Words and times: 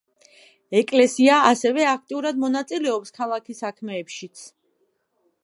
ეკლესია 0.79 1.35
ასევე 1.49 1.85
აქტიურად 1.91 2.41
მონაწილეობს 2.45 3.15
ქალაქის 3.19 3.63
საქმეებშიც. 3.67 4.45